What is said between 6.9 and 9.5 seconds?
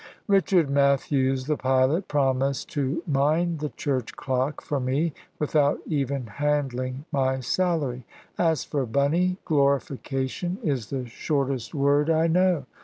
my salary. As for Bunny,